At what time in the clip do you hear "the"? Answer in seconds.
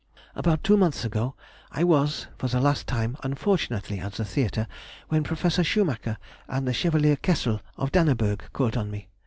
2.47-2.59, 4.13-4.25, 6.67-6.73